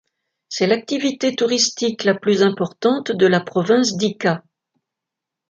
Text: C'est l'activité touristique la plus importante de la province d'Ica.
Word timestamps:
C'est 0.49 0.65
l'activité 0.65 1.35
touristique 1.35 2.05
la 2.05 2.15
plus 2.15 2.41
importante 2.41 3.11
de 3.11 3.27
la 3.27 3.39
province 3.39 3.97
d'Ica. 3.97 4.43